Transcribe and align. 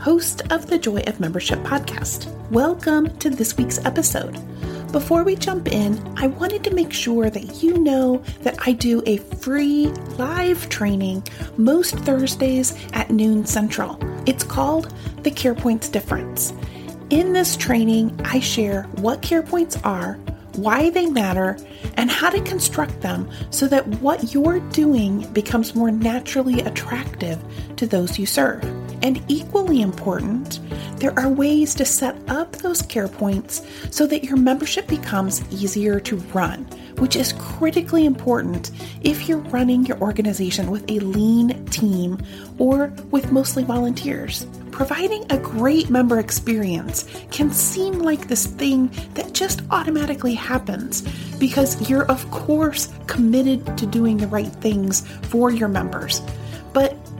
host 0.00 0.40
of 0.50 0.66
the 0.66 0.78
Joy 0.78 1.02
of 1.06 1.20
Membership 1.20 1.58
podcast. 1.58 2.26
Welcome 2.50 3.14
to 3.18 3.28
this 3.28 3.58
week's 3.58 3.84
episode. 3.84 4.32
Before 4.92 5.24
we 5.24 5.36
jump 5.36 5.68
in, 5.68 6.00
I 6.16 6.26
wanted 6.26 6.64
to 6.64 6.74
make 6.74 6.90
sure 6.90 7.28
that 7.28 7.62
you 7.62 7.76
know 7.76 8.22
that 8.40 8.56
I 8.66 8.72
do 8.72 9.02
a 9.04 9.18
free 9.18 9.88
live 10.16 10.70
training 10.70 11.22
most 11.58 11.96
Thursdays 11.96 12.74
at 12.94 13.10
noon 13.10 13.44
central. 13.44 13.98
It's 14.26 14.42
called 14.42 14.90
the 15.22 15.30
Care 15.30 15.54
Points 15.54 15.90
Difference. 15.90 16.54
In 17.10 17.34
this 17.34 17.54
training, 17.54 18.18
I 18.24 18.40
share 18.40 18.84
what 19.02 19.20
Care 19.20 19.42
Points 19.42 19.76
are, 19.84 20.14
why 20.54 20.88
they 20.88 21.08
matter, 21.10 21.58
and 21.98 22.10
how 22.10 22.30
to 22.30 22.40
construct 22.40 23.02
them 23.02 23.30
so 23.50 23.68
that 23.68 23.86
what 24.00 24.32
you're 24.32 24.60
doing 24.70 25.30
becomes 25.34 25.74
more 25.74 25.90
naturally 25.90 26.62
attractive 26.62 27.38
to 27.76 27.86
those 27.86 28.18
you 28.18 28.24
serve. 28.24 28.64
And 29.02 29.22
equally 29.28 29.80
important, 29.80 30.60
there 30.98 31.18
are 31.18 31.28
ways 31.28 31.74
to 31.76 31.84
set 31.84 32.16
up 32.28 32.52
those 32.56 32.82
care 32.82 33.08
points 33.08 33.62
so 33.90 34.06
that 34.06 34.24
your 34.24 34.36
membership 34.36 34.86
becomes 34.86 35.42
easier 35.50 35.98
to 36.00 36.16
run, 36.34 36.64
which 36.98 37.16
is 37.16 37.32
critically 37.38 38.04
important 38.04 38.70
if 39.00 39.28
you're 39.28 39.38
running 39.38 39.86
your 39.86 39.98
organization 40.00 40.70
with 40.70 40.90
a 40.90 40.98
lean 41.00 41.64
team 41.66 42.18
or 42.58 42.92
with 43.10 43.32
mostly 43.32 43.64
volunteers. 43.64 44.46
Providing 44.70 45.24
a 45.30 45.38
great 45.38 45.90
member 45.90 46.18
experience 46.20 47.06
can 47.30 47.50
seem 47.50 47.98
like 47.98 48.28
this 48.28 48.46
thing 48.46 48.90
that 49.14 49.32
just 49.32 49.62
automatically 49.70 50.34
happens 50.34 51.02
because 51.38 51.88
you're, 51.88 52.04
of 52.06 52.30
course, 52.30 52.88
committed 53.06 53.76
to 53.78 53.86
doing 53.86 54.16
the 54.16 54.26
right 54.28 54.46
things 54.46 55.06
for 55.22 55.50
your 55.50 55.68
members. 55.68 56.22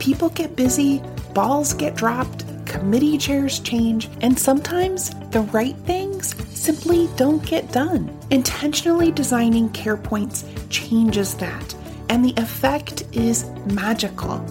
People 0.01 0.29
get 0.29 0.55
busy, 0.55 0.99
balls 1.35 1.75
get 1.75 1.93
dropped, 1.93 2.43
committee 2.65 3.19
chairs 3.19 3.59
change, 3.59 4.09
and 4.21 4.37
sometimes 4.37 5.11
the 5.29 5.41
right 5.53 5.75
things 5.85 6.35
simply 6.59 7.07
don't 7.17 7.45
get 7.45 7.71
done. 7.71 8.09
Intentionally 8.31 9.11
designing 9.11 9.69
care 9.69 9.95
points 9.95 10.43
changes 10.71 11.35
that, 11.35 11.75
and 12.09 12.25
the 12.25 12.33
effect 12.37 13.03
is 13.11 13.45
magical. 13.67 14.43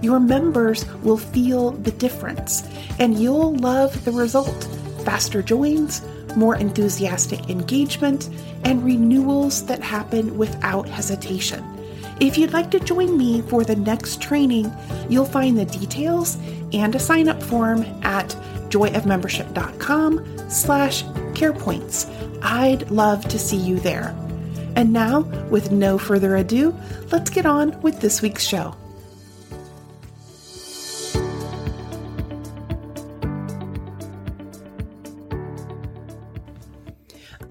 Your 0.00 0.20
members 0.20 0.86
will 1.02 1.18
feel 1.18 1.72
the 1.72 1.92
difference, 1.92 2.66
and 2.98 3.18
you'll 3.18 3.56
love 3.56 4.06
the 4.06 4.12
result 4.12 4.66
faster 5.04 5.42
joins, 5.42 6.00
more 6.34 6.56
enthusiastic 6.56 7.50
engagement, 7.50 8.30
and 8.64 8.82
renewals 8.82 9.66
that 9.66 9.82
happen 9.82 10.38
without 10.38 10.88
hesitation. 10.88 11.73
If 12.20 12.38
you'd 12.38 12.52
like 12.52 12.70
to 12.70 12.80
join 12.80 13.16
me 13.18 13.42
for 13.42 13.64
the 13.64 13.76
next 13.76 14.20
training, 14.22 14.72
you'll 15.08 15.24
find 15.24 15.58
the 15.58 15.64
details 15.64 16.36
and 16.72 16.94
a 16.94 16.98
sign 16.98 17.28
up 17.28 17.42
form 17.42 17.82
at 18.02 18.28
joyofmembership.com 18.68 20.50
slash 20.50 21.04
carepoints. 21.34 22.10
I'd 22.42 22.90
love 22.90 23.26
to 23.28 23.38
see 23.38 23.56
you 23.56 23.78
there. 23.80 24.14
And 24.76 24.92
now, 24.92 25.20
with 25.50 25.70
no 25.70 25.98
further 25.98 26.36
ado, 26.36 26.74
let's 27.12 27.30
get 27.30 27.46
on 27.46 27.80
with 27.82 28.00
this 28.00 28.22
week's 28.22 28.44
show. 28.44 28.74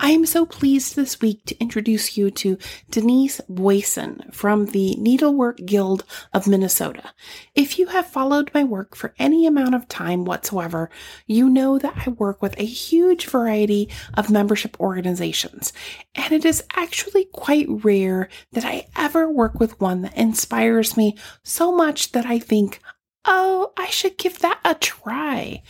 I 0.03 0.09
am 0.09 0.25
so 0.25 0.45
pleased 0.45 0.97
this 0.97 1.21
week 1.21 1.45
to 1.45 1.57
introduce 1.61 2.17
you 2.17 2.29
to 2.31 2.57
Denise 2.89 3.39
Beusen 3.49 4.33
from 4.33 4.65
the 4.65 4.97
Needlework 4.99 5.65
Guild 5.65 6.03
of 6.33 6.45
Minnesota. 6.45 7.13
If 7.55 7.79
you 7.79 7.87
have 7.87 8.07
followed 8.07 8.51
my 8.53 8.65
work 8.65 8.97
for 8.97 9.13
any 9.17 9.47
amount 9.47 9.75
of 9.75 9.87
time 9.87 10.25
whatsoever, 10.25 10.89
you 11.25 11.49
know 11.49 11.79
that 11.79 12.05
I 12.05 12.09
work 12.09 12.41
with 12.41 12.59
a 12.59 12.65
huge 12.65 13.27
variety 13.27 13.89
of 14.13 14.29
membership 14.29 14.77
organizations, 14.81 15.71
and 16.15 16.33
it 16.33 16.43
is 16.43 16.65
actually 16.75 17.23
quite 17.31 17.67
rare 17.69 18.27
that 18.51 18.65
I 18.65 18.87
ever 18.97 19.31
work 19.31 19.57
with 19.61 19.79
one 19.79 20.01
that 20.01 20.17
inspires 20.17 20.97
me 20.97 21.15
so 21.43 21.73
much 21.73 22.11
that 22.11 22.25
I 22.25 22.39
think 22.39 22.81
oh, 23.25 23.71
I 23.77 23.87
should 23.87 24.17
give 24.17 24.39
that 24.39 24.59
a 24.63 24.75
try. 24.75 25.61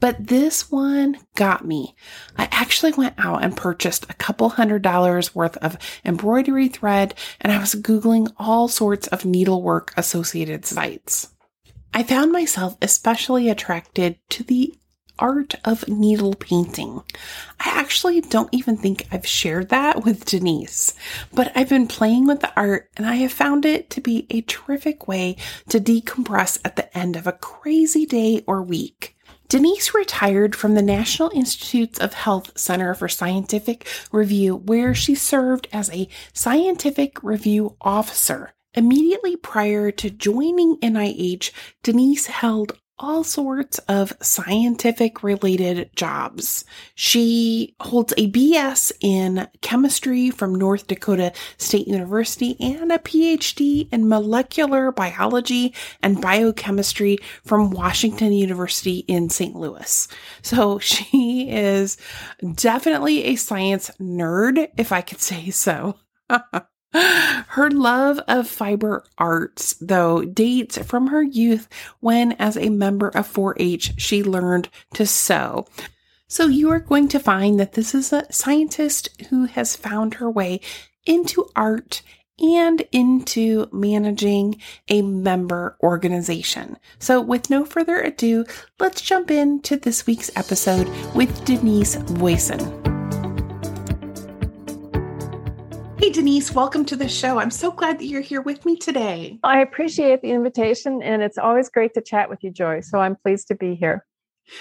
But 0.00 0.26
this 0.26 0.70
one 0.70 1.18
got 1.34 1.64
me. 1.64 1.94
I 2.36 2.48
actually 2.50 2.92
went 2.92 3.14
out 3.18 3.44
and 3.44 3.56
purchased 3.56 4.06
a 4.08 4.14
couple 4.14 4.48
hundred 4.50 4.82
dollars 4.82 5.34
worth 5.34 5.56
of 5.58 5.78
embroidery 6.04 6.68
thread, 6.68 7.14
and 7.40 7.52
I 7.52 7.58
was 7.58 7.74
Googling 7.74 8.32
all 8.38 8.68
sorts 8.68 9.06
of 9.08 9.24
needlework 9.24 9.92
associated 9.96 10.64
sites. 10.64 11.32
I 11.94 12.02
found 12.02 12.32
myself 12.32 12.76
especially 12.80 13.50
attracted 13.50 14.18
to 14.30 14.42
the 14.42 14.74
art 15.22 15.54
of 15.64 15.88
needle 15.88 16.34
painting. 16.34 17.00
I 17.60 17.70
actually 17.70 18.20
don't 18.20 18.52
even 18.52 18.76
think 18.76 19.06
I've 19.12 19.26
shared 19.26 19.68
that 19.68 20.04
with 20.04 20.24
Denise, 20.24 20.94
but 21.32 21.52
I've 21.54 21.68
been 21.68 21.86
playing 21.86 22.26
with 22.26 22.40
the 22.40 22.52
art 22.56 22.90
and 22.96 23.06
I 23.06 23.14
have 23.14 23.32
found 23.32 23.64
it 23.64 23.88
to 23.90 24.00
be 24.00 24.26
a 24.30 24.42
terrific 24.42 25.06
way 25.06 25.36
to 25.68 25.78
decompress 25.78 26.58
at 26.64 26.74
the 26.74 26.98
end 26.98 27.14
of 27.14 27.28
a 27.28 27.32
crazy 27.32 28.04
day 28.04 28.42
or 28.48 28.62
week. 28.62 29.16
Denise 29.48 29.94
retired 29.94 30.56
from 30.56 30.74
the 30.74 30.82
National 30.82 31.30
Institutes 31.30 32.00
of 32.00 32.14
Health 32.14 32.58
Center 32.58 32.92
for 32.94 33.08
Scientific 33.08 33.86
Review, 34.10 34.56
where 34.56 34.94
she 34.94 35.14
served 35.14 35.68
as 35.72 35.88
a 35.90 36.08
scientific 36.32 37.22
review 37.22 37.76
officer. 37.80 38.54
Immediately 38.74 39.36
prior 39.36 39.90
to 39.90 40.08
joining 40.08 40.78
NIH, 40.78 41.50
Denise 41.82 42.26
held 42.26 42.78
all 43.02 43.24
sorts 43.24 43.78
of 43.88 44.12
scientific 44.22 45.24
related 45.24 45.90
jobs. 45.96 46.64
She 46.94 47.74
holds 47.80 48.14
a 48.16 48.30
BS 48.30 48.92
in 49.00 49.48
chemistry 49.60 50.30
from 50.30 50.54
North 50.54 50.86
Dakota 50.86 51.32
State 51.58 51.88
University 51.88 52.56
and 52.60 52.92
a 52.92 52.98
PhD 52.98 53.92
in 53.92 54.08
molecular 54.08 54.92
biology 54.92 55.74
and 56.00 56.20
biochemistry 56.20 57.18
from 57.44 57.70
Washington 57.70 58.32
University 58.32 58.98
in 59.08 59.28
St. 59.28 59.56
Louis. 59.56 60.06
So 60.42 60.78
she 60.92 61.50
is 61.50 61.96
definitely 62.54 63.24
a 63.24 63.36
science 63.36 63.90
nerd, 64.00 64.68
if 64.78 64.92
I 64.92 65.00
could 65.00 65.20
say 65.20 65.50
so. 65.50 65.96
Her 66.92 67.70
love 67.70 68.20
of 68.28 68.48
fiber 68.48 69.04
arts, 69.16 69.74
though, 69.80 70.24
dates 70.24 70.78
from 70.78 71.08
her 71.08 71.22
youth 71.22 71.68
when, 72.00 72.32
as 72.32 72.56
a 72.56 72.68
member 72.68 73.08
of 73.08 73.26
4 73.26 73.56
H, 73.58 73.94
she 73.96 74.22
learned 74.22 74.68
to 74.94 75.06
sew. 75.06 75.66
So, 76.28 76.46
you 76.46 76.70
are 76.70 76.80
going 76.80 77.08
to 77.08 77.18
find 77.18 77.58
that 77.60 77.72
this 77.72 77.94
is 77.94 78.12
a 78.12 78.30
scientist 78.32 79.08
who 79.30 79.44
has 79.44 79.76
found 79.76 80.14
her 80.14 80.30
way 80.30 80.60
into 81.06 81.48
art 81.56 82.02
and 82.38 82.82
into 82.92 83.68
managing 83.72 84.60
a 84.88 85.02
member 85.02 85.76
organization. 85.82 86.78
So, 86.98 87.20
with 87.20 87.50
no 87.50 87.64
further 87.64 88.00
ado, 88.00 88.44
let's 88.78 89.00
jump 89.00 89.30
into 89.30 89.76
this 89.76 90.06
week's 90.06 90.30
episode 90.36 90.88
with 91.14 91.44
Denise 91.44 91.96
Beusen. 91.96 92.81
Denise, 96.12 96.52
welcome 96.52 96.84
to 96.84 96.94
the 96.94 97.08
show. 97.08 97.38
I'm 97.38 97.50
so 97.50 97.70
glad 97.70 97.98
that 97.98 98.04
you're 98.04 98.20
here 98.20 98.42
with 98.42 98.66
me 98.66 98.76
today. 98.76 99.38
I 99.42 99.60
appreciate 99.62 100.20
the 100.20 100.30
invitation, 100.30 101.02
and 101.02 101.22
it's 101.22 101.38
always 101.38 101.70
great 101.70 101.94
to 101.94 102.02
chat 102.02 102.28
with 102.28 102.44
you, 102.44 102.50
Joy. 102.50 102.80
So 102.80 102.98
I'm 102.98 103.16
pleased 103.16 103.48
to 103.48 103.54
be 103.54 103.74
here. 103.74 104.04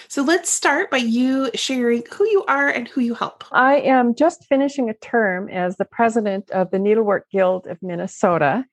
So 0.07 0.23
let's 0.23 0.49
start 0.49 0.89
by 0.89 0.97
you 0.97 1.51
sharing 1.53 2.03
who 2.09 2.25
you 2.25 2.45
are 2.47 2.69
and 2.69 2.87
who 2.87 3.01
you 3.01 3.15
help. 3.15 3.43
I 3.51 3.81
am 3.81 4.15
just 4.15 4.45
finishing 4.45 4.89
a 4.89 4.93
term 4.93 5.49
as 5.49 5.75
the 5.75 5.83
president 5.83 6.49
of 6.51 6.71
the 6.71 6.79
Needlework 6.79 7.29
Guild 7.29 7.67
of 7.67 7.77
Minnesota, 7.81 8.63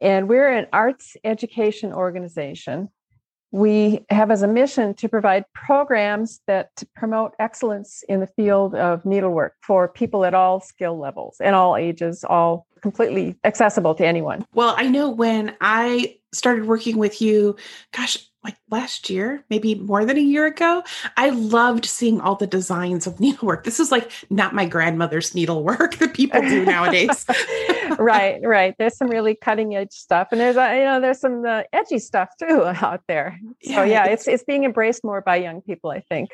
and 0.00 0.28
we're 0.28 0.48
an 0.48 0.68
arts 0.72 1.16
education 1.24 1.92
organization. 1.92 2.88
We 3.52 4.04
have 4.10 4.30
as 4.30 4.42
a 4.42 4.48
mission 4.48 4.94
to 4.94 5.08
provide 5.08 5.44
programs 5.52 6.40
that 6.46 6.82
promote 6.96 7.34
excellence 7.38 8.02
in 8.08 8.20
the 8.20 8.26
field 8.26 8.74
of 8.74 9.04
needlework 9.04 9.54
for 9.62 9.88
people 9.88 10.24
at 10.24 10.34
all 10.34 10.60
skill 10.60 10.98
levels 10.98 11.36
and 11.40 11.54
all 11.54 11.76
ages, 11.76 12.24
all 12.24 12.66
completely 12.80 13.36
accessible 13.44 13.94
to 13.94 14.06
anyone. 14.06 14.44
Well, 14.54 14.74
I 14.76 14.88
know 14.88 15.10
when 15.10 15.54
I 15.60 16.16
started 16.32 16.66
working 16.66 16.96
with 16.98 17.22
you, 17.22 17.56
gosh, 17.92 18.18
like 18.44 18.56
last 18.70 19.08
year, 19.08 19.44
maybe 19.50 19.76
more 19.76 20.04
than 20.04 20.16
a 20.16 20.20
year 20.20 20.46
ago, 20.46 20.82
I 21.16 21.30
loved 21.30 21.84
seeing 21.84 22.20
all 22.20 22.34
the 22.34 22.46
designs 22.46 23.06
of 23.06 23.20
needlework. 23.20 23.64
This 23.64 23.78
is 23.78 23.92
like 23.92 24.10
not 24.30 24.54
my 24.54 24.66
grandmother's 24.66 25.34
needlework 25.34 25.94
that 25.98 26.14
people 26.14 26.40
do 26.40 26.64
nowadays. 26.66 27.24
Right, 27.98 28.40
right. 28.42 28.74
There's 28.78 28.96
some 28.96 29.08
really 29.08 29.34
cutting 29.34 29.74
edge 29.76 29.92
stuff, 29.92 30.28
and 30.32 30.40
there's 30.40 30.56
uh, 30.56 30.72
you 30.74 30.84
know 30.84 31.00
there's 31.00 31.20
some 31.20 31.44
uh, 31.44 31.62
edgy 31.72 31.98
stuff 31.98 32.30
too 32.38 32.64
out 32.82 33.02
there. 33.08 33.38
So 33.62 33.82
yeah, 33.82 33.84
yeah 33.84 34.04
it's 34.06 34.28
it's 34.28 34.44
being 34.44 34.64
embraced 34.64 35.04
more 35.04 35.20
by 35.20 35.36
young 35.36 35.60
people, 35.62 35.90
I 35.90 36.00
think. 36.00 36.30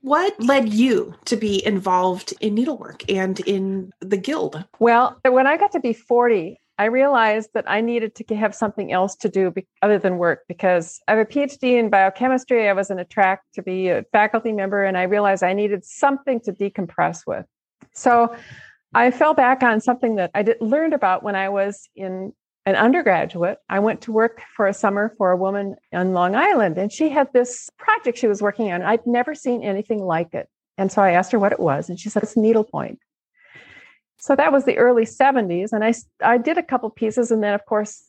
What 0.00 0.40
led 0.40 0.72
you 0.72 1.14
to 1.24 1.36
be 1.36 1.64
involved 1.66 2.32
in 2.40 2.54
needlework 2.54 3.10
and 3.10 3.38
in 3.40 3.92
the 4.00 4.16
guild? 4.16 4.64
Well, 4.78 5.18
when 5.24 5.46
I 5.46 5.56
got 5.56 5.72
to 5.72 5.80
be 5.80 5.92
40, 5.92 6.60
I 6.78 6.84
realized 6.84 7.50
that 7.54 7.64
I 7.68 7.80
needed 7.80 8.14
to 8.14 8.36
have 8.36 8.54
something 8.54 8.92
else 8.92 9.16
to 9.16 9.28
do 9.28 9.50
be- 9.50 9.66
other 9.82 9.98
than 9.98 10.16
work 10.16 10.44
because 10.46 11.00
I 11.08 11.16
have 11.16 11.20
a 11.20 11.24
PhD 11.24 11.76
in 11.76 11.90
biochemistry. 11.90 12.68
I 12.68 12.72
was 12.72 12.90
in 12.90 13.00
a 13.00 13.04
track 13.04 13.42
to 13.54 13.62
be 13.62 13.88
a 13.88 14.04
faculty 14.12 14.52
member, 14.52 14.84
and 14.84 14.96
I 14.96 15.02
realized 15.02 15.42
I 15.42 15.52
needed 15.52 15.84
something 15.84 16.40
to 16.42 16.52
decompress 16.52 17.26
with. 17.26 17.46
So 17.94 18.34
I 18.94 19.10
fell 19.10 19.34
back 19.34 19.62
on 19.62 19.80
something 19.80 20.16
that 20.16 20.30
I 20.34 20.42
did, 20.42 20.60
learned 20.60 20.94
about 20.94 21.22
when 21.22 21.36
I 21.36 21.48
was 21.48 21.88
in 21.94 22.32
an 22.64 22.74
undergraduate. 22.74 23.58
I 23.68 23.78
went 23.80 24.02
to 24.02 24.12
work 24.12 24.42
for 24.56 24.66
a 24.66 24.74
summer 24.74 25.14
for 25.18 25.30
a 25.30 25.36
woman 25.36 25.76
on 25.92 26.12
Long 26.12 26.34
Island, 26.34 26.78
and 26.78 26.92
she 26.92 27.10
had 27.10 27.32
this 27.32 27.70
project 27.78 28.18
she 28.18 28.26
was 28.26 28.42
working 28.42 28.72
on. 28.72 28.82
I'd 28.82 29.06
never 29.06 29.34
seen 29.34 29.62
anything 29.62 30.02
like 30.02 30.34
it. 30.34 30.48
And 30.76 30.90
so 30.90 31.02
I 31.02 31.12
asked 31.12 31.32
her 31.32 31.38
what 31.38 31.52
it 31.52 31.60
was, 31.60 31.88
and 31.88 31.98
she 31.98 32.08
said, 32.08 32.22
It's 32.22 32.36
needlepoint. 32.36 33.00
So 34.18 34.34
that 34.34 34.52
was 34.52 34.64
the 34.64 34.78
early 34.78 35.04
70s. 35.04 35.72
And 35.72 35.84
I, 35.84 35.94
I 36.22 36.38
did 36.38 36.58
a 36.58 36.62
couple 36.62 36.90
pieces. 36.90 37.30
And 37.30 37.42
then, 37.42 37.54
of 37.54 37.64
course, 37.64 38.02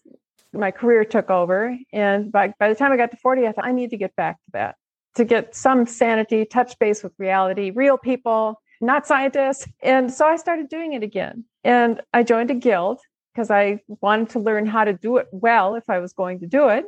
my 0.54 0.72
career 0.72 1.06
took 1.06 1.30
over. 1.30 1.78
And 1.94 2.32
by, 2.32 2.54
by 2.60 2.70
the 2.70 2.76
time 2.76 2.92
I 2.92 2.98
got 2.98 3.12
to 3.12 3.18
40, 3.18 3.48
I 3.48 3.52
thought 3.52 3.66
I 3.66 3.72
need 3.72 3.92
to 3.92 3.98
get 3.98 4.16
back 4.16 4.38
to 4.38 4.52
that 4.54 4.76
to 5.16 5.26
get 5.26 5.56
some 5.56 5.86
sanity, 5.86 6.46
touch 6.46 6.78
base 6.80 7.04
with 7.04 7.14
reality, 7.18 7.72
real 7.72 7.98
people, 7.98 8.62
not 8.82 9.08
scientists. 9.08 9.68
And 9.82 10.12
so 10.12 10.26
I 10.26 10.36
started 10.36 10.70
doing 10.70 10.94
it 10.94 11.04
again. 11.04 11.46
And 11.64 12.02
I 12.14 12.24
joined 12.24 12.52
a 12.52 12.56
guild 12.56 13.00
because 13.34 13.52
I 13.52 13.80
wanted 14.02 14.30
to 14.32 14.40
learn 14.40 14.66
how 14.66 14.84
to 14.84 14.94
do 14.94 15.18
it 15.18 15.28
well 15.32 15.76
if 15.76 15.90
I 15.90 16.00
was 16.00 16.14
going 16.14 16.40
to 16.40 16.48
do 16.48 16.70
it. 16.70 16.86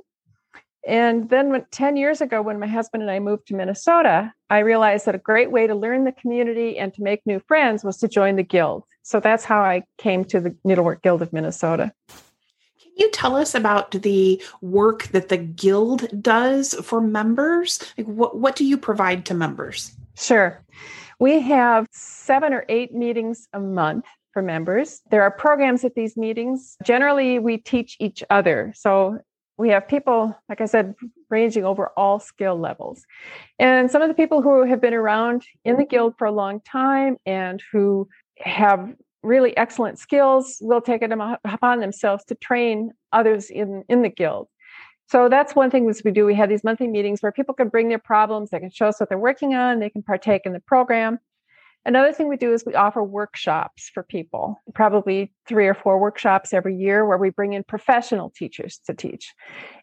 And 0.88 1.30
then 1.30 1.50
when, 1.50 1.66
10 1.72 1.96
years 1.96 2.22
ago, 2.22 2.42
when 2.42 2.60
my 2.60 2.68
husband 2.68 3.04
and 3.04 3.12
I 3.12 3.20
moved 3.20 3.48
to 3.48 3.56
Minnesota, 3.56 4.34
I 4.50 4.60
realized 4.60 5.06
that 5.06 5.14
a 5.14 5.20
great 5.20 5.52
way 5.52 5.68
to 5.68 5.76
learn 5.76 6.06
the 6.06 6.12
community 6.12 6.78
and 6.78 6.94
to 6.96 7.04
make 7.04 7.22
new 7.26 7.40
friends 7.40 7.84
was 7.84 7.98
to 7.98 8.08
join 8.08 8.36
the 8.36 8.44
guild. 8.44 8.84
So 9.04 9.20
that's 9.20 9.46
how 9.46 9.62
I 9.62 9.84
came 10.00 10.26
to 10.26 10.40
the 10.40 10.56
Needlework 10.64 11.04
Guild 11.04 11.22
of 11.22 11.32
Minnesota. 11.34 11.92
Can 12.10 12.92
you 12.98 13.12
tell 13.12 13.36
us 13.36 13.54
about 13.54 13.92
the 13.92 14.42
work 14.62 15.04
that 15.10 15.30
the 15.30 15.38
guild 15.38 16.08
does 16.22 16.74
for 16.74 17.00
members? 17.00 17.80
Like 17.98 18.08
what, 18.08 18.38
what 18.38 18.56
do 18.56 18.66
you 18.66 18.78
provide 18.78 19.26
to 19.28 19.36
members? 19.36 19.92
Sure. 20.16 20.64
We 21.22 21.40
have 21.42 21.86
seven 21.92 22.52
or 22.52 22.66
eight 22.68 22.96
meetings 22.96 23.48
a 23.54 23.60
month 23.60 24.06
for 24.34 24.42
members. 24.42 25.04
There 25.12 25.22
are 25.22 25.30
programs 25.30 25.86
at 25.86 25.94
these 25.94 26.18
meetings. 26.18 26.78
Generally, 26.84 27.38
we 27.38 27.60
teach 27.60 27.96
each 28.00 28.24
other. 28.32 28.74
So 28.76 29.20
we 29.56 29.70
have 29.70 29.88
people, 29.88 30.36
like 30.50 30.62
I 30.62 30.66
said, 30.66 30.96
ranging 31.30 31.64
over 31.64 31.92
all 31.96 32.20
skill 32.20 32.60
levels. 32.60 33.06
And 33.60 33.92
some 33.92 34.02
of 34.02 34.08
the 34.08 34.16
people 34.16 34.42
who 34.42 34.66
have 34.66 34.82
been 34.82 34.96
around 34.96 35.44
in 35.64 35.78
the 35.78 35.86
guild 35.86 36.16
for 36.18 36.26
a 36.26 36.32
long 36.32 36.60
time 36.62 37.18
and 37.28 37.62
who 37.72 38.10
have 38.40 38.92
really 39.22 39.56
excellent 39.56 40.00
skills 40.00 40.58
will 40.60 40.82
take 40.82 41.04
it 41.04 41.12
upon 41.46 41.82
themselves 41.82 42.26
to 42.30 42.34
train 42.34 42.94
others 43.14 43.52
in, 43.52 43.84
in 43.88 44.02
the 44.02 44.10
guild. 44.10 44.48
So 45.12 45.28
that's 45.28 45.54
one 45.54 45.70
thing 45.70 45.94
we 46.06 46.12
do. 46.12 46.26
We 46.26 46.36
have 46.36 46.48
these 46.48 46.64
monthly 46.64 46.88
meetings 46.88 47.22
where 47.22 47.34
people 47.34 47.54
can 47.54 47.68
bring 47.68 47.90
their 47.90 48.00
problems, 48.00 48.50
they 48.50 48.62
can 48.62 48.72
show 48.72 48.88
us 48.88 48.98
what 48.98 49.10
they're 49.10 49.18
working 49.18 49.54
on, 49.54 49.80
they 49.80 49.90
can 49.90 50.02
partake 50.02 50.44
in 50.46 50.54
the 50.54 50.62
program. 50.62 51.20
Another 51.86 52.14
thing 52.14 52.30
we 52.30 52.38
do 52.38 52.54
is 52.54 52.64
we 52.66 52.76
offer 52.76 53.04
workshops 53.04 53.92
for 53.94 54.04
people, 54.04 54.62
probably 54.74 55.34
three 55.50 55.68
or 55.68 55.74
four 55.74 56.00
workshops 56.00 56.54
every 56.54 56.78
year 56.78 57.06
where 57.06 57.18
we 57.18 57.30
bring 57.30 57.52
in 57.52 57.66
professional 57.66 58.30
teachers 58.30 58.80
to 58.86 58.94
teach. 58.94 59.34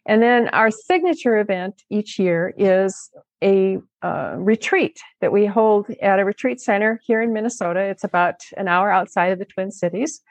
And 0.07 0.23
then 0.23 0.49
our 0.49 0.71
signature 0.71 1.37
event 1.39 1.83
each 1.91 2.19
year 2.19 2.55
is 2.57 3.11
a 3.45 3.81
uh, 4.01 4.35
retreat 4.39 4.99
that 5.21 5.31
we 5.31 5.45
hold 5.45 5.91
at 6.01 6.21
a 6.21 6.25
retreat 6.25 6.59
center 6.59 7.03
here 7.05 7.21
in 7.21 7.35
Minnesota. 7.35 7.81
It's 7.81 8.05
about 8.05 8.37
an 8.57 8.67
hour 8.67 8.91
outside 8.91 9.33
of 9.33 9.39
the 9.39 9.45
Twin 9.45 9.73
Cities. 9.73 10.23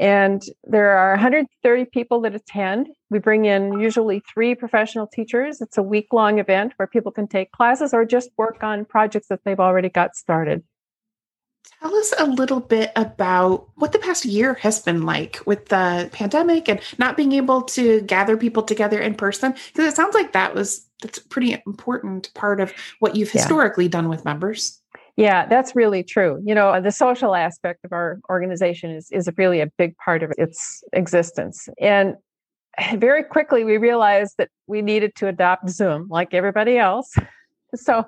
And 0.00 0.42
there 0.64 0.96
are 0.96 1.10
130 1.12 1.84
people 1.86 2.20
that 2.20 2.34
attend. 2.34 2.88
We 3.10 3.18
bring 3.18 3.46
in 3.46 3.80
usually 3.80 4.20
three 4.32 4.54
professional 4.54 5.06
teachers. 5.06 5.60
It's 5.60 5.76
a 5.76 5.82
week 5.82 6.12
long 6.12 6.38
event 6.38 6.72
where 6.76 6.86
people 6.86 7.10
can 7.10 7.26
take 7.26 7.50
classes 7.50 7.92
or 7.92 8.04
just 8.04 8.30
work 8.36 8.62
on 8.62 8.84
projects 8.84 9.28
that 9.28 9.40
they've 9.44 9.58
already 9.58 9.88
got 9.88 10.14
started. 10.14 10.62
Tell 11.80 11.94
us 11.94 12.14
a 12.18 12.26
little 12.26 12.60
bit 12.60 12.92
about 12.96 13.68
what 13.76 13.92
the 13.92 13.98
past 13.98 14.24
year 14.24 14.54
has 14.54 14.80
been 14.80 15.02
like 15.02 15.40
with 15.46 15.66
the 15.66 16.08
pandemic 16.12 16.68
and 16.68 16.80
not 16.98 17.16
being 17.16 17.32
able 17.32 17.62
to 17.62 18.00
gather 18.02 18.36
people 18.36 18.62
together 18.62 19.00
in 19.00 19.14
person. 19.14 19.54
Because 19.72 19.92
it 19.92 19.96
sounds 19.96 20.14
like 20.14 20.32
that 20.32 20.54
was 20.54 20.86
that's 21.02 21.18
a 21.18 21.28
pretty 21.28 21.60
important 21.66 22.32
part 22.34 22.60
of 22.60 22.72
what 22.98 23.14
you've 23.14 23.30
historically 23.30 23.84
yeah. 23.84 23.90
done 23.90 24.08
with 24.08 24.24
members. 24.24 24.80
Yeah, 25.18 25.46
that's 25.46 25.74
really 25.74 26.04
true. 26.04 26.40
You 26.46 26.54
know, 26.54 26.80
the 26.80 26.92
social 26.92 27.34
aspect 27.34 27.84
of 27.84 27.92
our 27.92 28.20
organization 28.30 28.92
is, 28.92 29.08
is 29.10 29.28
really 29.36 29.60
a 29.60 29.66
big 29.66 29.96
part 29.96 30.22
of 30.22 30.32
its 30.38 30.84
existence. 30.92 31.68
And 31.80 32.14
very 32.98 33.24
quickly, 33.24 33.64
we 33.64 33.78
realized 33.78 34.34
that 34.38 34.48
we 34.68 34.80
needed 34.80 35.16
to 35.16 35.26
adopt 35.26 35.70
Zoom 35.70 36.06
like 36.08 36.32
everybody 36.32 36.78
else. 36.78 37.12
So 37.74 38.06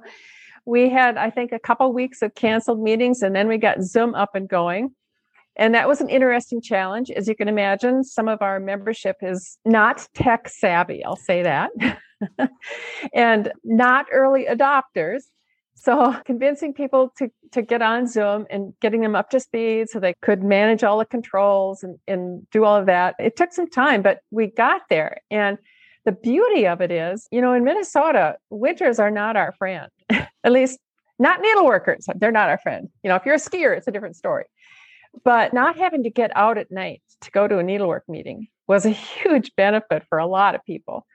we 0.65 0.89
had, 0.89 1.19
I 1.19 1.29
think, 1.29 1.53
a 1.53 1.59
couple 1.59 1.93
weeks 1.93 2.23
of 2.23 2.35
canceled 2.35 2.83
meetings, 2.83 3.21
and 3.21 3.37
then 3.37 3.47
we 3.47 3.59
got 3.59 3.83
Zoom 3.83 4.15
up 4.15 4.31
and 4.35 4.49
going. 4.49 4.95
And 5.57 5.75
that 5.75 5.87
was 5.87 6.01
an 6.01 6.09
interesting 6.09 6.63
challenge. 6.63 7.11
As 7.11 7.29
you 7.29 7.37
can 7.37 7.47
imagine, 7.47 8.03
some 8.03 8.27
of 8.27 8.41
our 8.41 8.59
membership 8.59 9.17
is 9.21 9.59
not 9.67 10.09
tech 10.15 10.49
savvy, 10.49 11.05
I'll 11.05 11.15
say 11.15 11.43
that, 11.43 11.73
and 13.15 13.53
not 13.65 14.07
early 14.11 14.47
adopters. 14.47 15.25
So 15.81 16.15
convincing 16.27 16.75
people 16.75 17.11
to, 17.17 17.31
to 17.53 17.63
get 17.63 17.81
on 17.81 18.07
Zoom 18.07 18.47
and 18.51 18.75
getting 18.81 19.01
them 19.01 19.17
up 19.17 19.31
to 19.31 19.41
speed 19.41 19.89
so 19.89 19.99
they 19.99 20.15
could 20.21 20.43
manage 20.43 20.85
all 20.85 20.99
the 20.99 21.07
controls 21.07 21.83
and, 21.83 21.99
and 22.07 22.47
do 22.51 22.65
all 22.65 22.77
of 22.77 22.85
that. 22.85 23.15
It 23.19 23.35
took 23.35 23.51
some 23.55 23.69
time, 23.69 24.03
but 24.03 24.21
we 24.31 24.49
got 24.49 24.83
there. 24.91 25.23
And 25.31 25.57
the 26.05 26.13
beauty 26.13 26.67
of 26.67 26.83
it 26.83 26.93
is, 26.93 27.27
you 27.31 27.41
know, 27.41 27.55
in 27.55 27.65
Minnesota, 27.65 28.37
winters 28.51 28.99
are 28.99 29.11
not 29.11 29.37
our 29.37 29.53
friend, 29.53 29.89
at 30.11 30.53
least 30.53 30.79
not 31.19 31.41
needleworkers. 31.43 32.05
They're 32.15 32.31
not 32.31 32.51
our 32.51 32.59
friend. 32.59 32.91
You 33.03 33.09
know, 33.09 33.17
if 33.17 33.25
you're 33.25 33.37
a 33.37 33.39
skier, 33.39 33.75
it's 33.75 33.89
a 33.89 33.91
different 33.91 34.17
story. 34.17 34.45
But 35.25 35.55
not 35.55 35.79
having 35.79 36.03
to 36.03 36.11
get 36.11 36.31
out 36.37 36.59
at 36.59 36.71
night 36.71 37.01
to 37.23 37.31
go 37.31 37.49
to 37.49 37.57
a 37.57 37.63
needlework 37.63 38.07
meeting 38.07 38.49
was 38.69 38.85
a 38.85 38.91
huge 39.23 39.57
benefit 39.57 40.05
for 40.11 40.19
a 40.19 40.27
lot 40.27 40.55
of 40.55 40.63
people. 40.67 41.07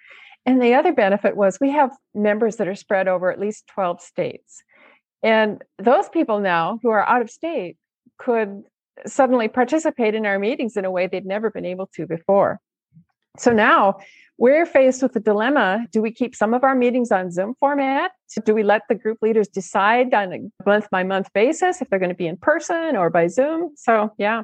And 0.45 0.61
the 0.61 0.75
other 0.75 0.93
benefit 0.93 1.35
was 1.35 1.59
we 1.59 1.71
have 1.71 1.91
members 2.13 2.57
that 2.57 2.67
are 2.67 2.75
spread 2.75 3.07
over 3.07 3.31
at 3.31 3.39
least 3.39 3.67
12 3.73 4.01
states. 4.01 4.63
And 5.23 5.63
those 5.79 6.07
people 6.09 6.39
now 6.39 6.79
who 6.83 6.89
are 6.89 7.07
out 7.07 7.21
of 7.21 7.31
state 7.31 7.77
could 8.19 8.63
suddenly 9.07 9.47
participate 9.47 10.15
in 10.15 10.25
our 10.25 10.39
meetings 10.39 10.77
in 10.77 10.85
a 10.85 10.91
way 10.91 11.07
they'd 11.07 11.25
never 11.25 11.49
been 11.49 11.65
able 11.65 11.87
to 11.95 12.05
before. 12.05 12.59
So 13.37 13.51
now 13.51 13.97
we're 14.37 14.65
faced 14.65 15.01
with 15.01 15.13
the 15.13 15.19
dilemma 15.19 15.87
do 15.91 16.01
we 16.01 16.11
keep 16.11 16.35
some 16.35 16.53
of 16.53 16.63
our 16.63 16.75
meetings 16.75 17.11
on 17.11 17.31
Zoom 17.31 17.55
format? 17.59 18.11
Do 18.45 18.53
we 18.53 18.63
let 18.63 18.83
the 18.87 18.95
group 18.95 19.19
leaders 19.21 19.47
decide 19.47 20.13
on 20.13 20.33
a 20.33 20.39
month 20.65 20.89
by 20.91 21.03
month 21.03 21.31
basis 21.33 21.81
if 21.81 21.89
they're 21.89 21.99
going 21.99 22.09
to 22.09 22.15
be 22.15 22.27
in 22.27 22.37
person 22.37 22.95
or 22.95 23.09
by 23.09 23.27
Zoom? 23.27 23.71
So, 23.75 24.13
yeah, 24.17 24.43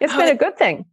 it's 0.00 0.14
been 0.14 0.28
a 0.28 0.34
good 0.34 0.56
thing. 0.56 0.84